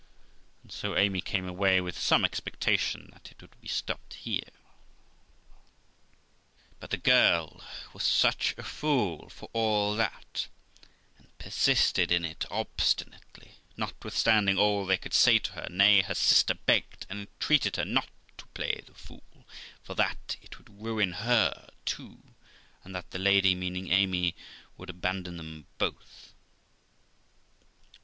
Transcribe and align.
And 0.63 0.71
so 0.71 0.97
Amy 0.97 1.21
came 1.21 1.47
away 1.47 1.79
with 1.79 1.95
some 1.95 2.25
expectation 2.25 3.11
that 3.13 3.31
it 3.31 3.39
would 3.39 3.61
be 3.61 3.67
stopped 3.67 4.15
here. 4.15 4.49
But 6.79 6.89
the 6.89 6.97
girl 6.97 7.61
was 7.93 8.01
such 8.03 8.55
a 8.57 8.63
fool 8.63 9.29
for 9.29 9.47
all 9.53 9.95
that, 9.97 10.47
and 11.19 11.37
persisted 11.37 12.11
in 12.11 12.25
it 12.25 12.47
obstinately, 12.49 13.57
notwithstanding 13.77 14.57
all 14.57 14.87
they 14.87 14.97
could 14.97 15.13
say 15.13 15.37
to 15.37 15.51
her; 15.51 15.67
nay, 15.69 16.01
her 16.01 16.15
sister 16.15 16.55
begged 16.55 17.05
and 17.07 17.19
entreated 17.27 17.75
her 17.75 17.85
not 17.85 18.09
to 18.39 18.47
play 18.55 18.81
the 18.83 18.95
fool, 18.95 19.45
for 19.83 19.93
that 19.93 20.35
it 20.41 20.57
would 20.57 20.81
ruin 20.81 21.11
her 21.11 21.69
too, 21.85 22.23
and 22.83 22.95
that 22.95 23.11
the 23.11 23.19
lady 23.19 23.53
(meaning 23.53 23.91
Amy) 23.91 24.33
would 24.77 24.89
abandon 24.89 25.37
them 25.37 25.67
both. 25.77 26.33